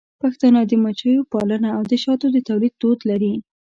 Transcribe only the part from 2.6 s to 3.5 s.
دود لري.